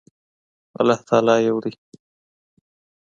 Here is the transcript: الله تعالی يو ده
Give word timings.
الله 0.79 0.99
تعالی 1.09 1.35
يو 1.47 1.57
ده 1.63 1.71